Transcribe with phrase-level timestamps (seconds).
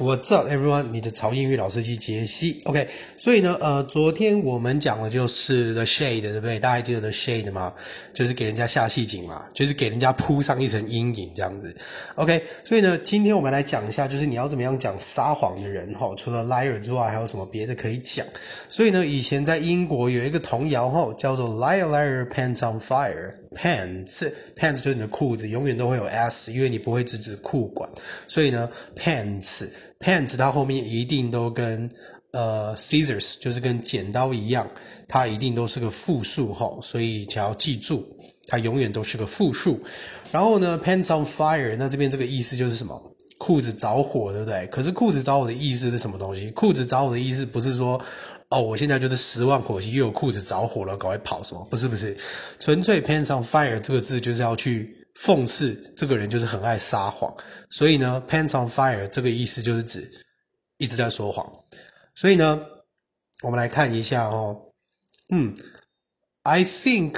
[0.00, 0.84] What's up, everyone？
[0.92, 2.62] 你的潮英语老司机杰西。
[2.64, 6.58] OK，所以呢，呃，昨天我们讲的就是 The Shade，对不对？
[6.58, 7.74] 大家还记得 The Shade 吗？
[8.14, 11.76] 就是给人家下戏景嘛，就是给人家铺上一层阴影这样子。
[12.14, 16.14] OK，所以呢，今天我们来讲一下，就是你要怎么样讲撒谎的人哈。
[16.16, 18.26] 除了 liar 之外，还有什么别的可以讲？
[18.70, 23.34] 所以呢，以前在英国有一个童谣哈，叫做 Liar Liar Pants on Fire。
[23.52, 27.90] Pants pants 就是你的裤子，永远都会有 s，因为你不会只指裤管，
[28.28, 31.90] 所以呢，pants pants 它后面一定都跟
[32.30, 34.70] 呃 scissors 就是跟剪刀一样，
[35.08, 38.06] 它一定都是个复数哈，所以只要记住，
[38.46, 39.80] 它永远都是个复数。
[40.30, 43.02] 然后呢，pants on fire，那这边这个意思就是什么？
[43.40, 44.66] 裤子着火，对不对？
[44.66, 46.50] 可是裤子着火的意思是什么东西？
[46.50, 48.00] 裤子着火的意思不是说。
[48.52, 51.64] 哦，我现在就是十万火急，又有裤子着火了，赶快跑什么？
[51.70, 52.16] 不是不是，
[52.58, 57.32] 纯粹 pants on fire 这个字就是要去讽刺这个人就是很爱撒谎，
[57.70, 60.10] 所以呢，pants on fire 这个意思就是指
[60.78, 61.48] 一直在说谎。
[62.16, 62.60] 所以呢，
[63.44, 64.60] 我们来看一下哦，
[65.30, 65.54] 嗯
[66.42, 67.12] ，I think、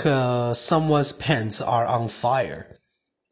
[0.52, 2.66] someone's pants are on fire.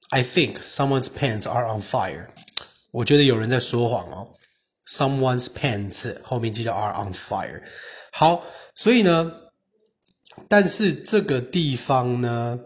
[0.08, 2.28] I think someone's pants are on fire.
[2.92, 4.28] 我觉得有人在说谎哦。
[4.88, 7.62] Someone's pants 后面就叫 are on fire。
[8.12, 8.42] 好，
[8.74, 9.32] 所以呢，
[10.48, 12.58] 但是这个地方呢，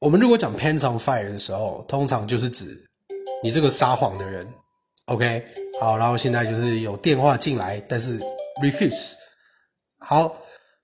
[0.00, 2.76] 我们如果讲 pants on fire 的时候，通常就是指
[3.42, 4.44] 你这个撒谎的人。
[5.04, 5.46] OK，
[5.80, 8.18] 好，然后现在就是有电话进来，但是
[8.60, 9.14] refuse。
[10.00, 10.36] 好，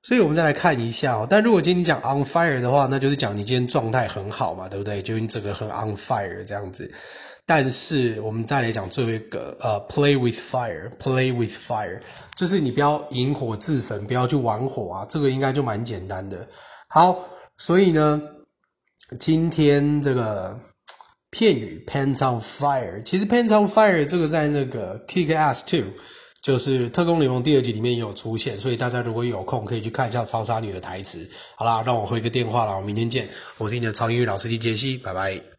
[0.03, 1.27] 所以我们再来看一下哦。
[1.29, 5.01] 但如果今天你讲 on fire 的话，那就是讲你今天状态很好嘛，对不对？
[5.03, 6.93] 就你整个很 on fire 这样子。
[7.45, 12.01] 但是我们再来讲最后一个，呃，play with fire，play with fire，
[12.37, 16.47] 就是你不要引火自焚，不要去玩火啊，这个应该就蛮简单的。
[16.89, 18.23] 好，所以呢，
[19.19, 20.57] 今天这个
[21.31, 25.85] 片语 pants on fire，其实 pants on fire 这个在那个 Kick Ass 2，
[26.43, 31.27] 就是特工联盟第二集里面有出现，所以大家如果有空可以去看一下超杀女的台词。
[31.55, 35.43] 好啦，让我回个电话啦，我明天见，我是你的超英语老司机杰西，拜拜。